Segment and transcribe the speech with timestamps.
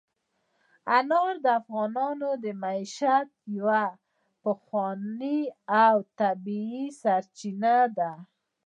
[0.97, 3.83] انار د افغانانو د معیشت یوه
[4.43, 5.39] پخوانۍ
[5.85, 8.11] او طبیعي سرچینه ده.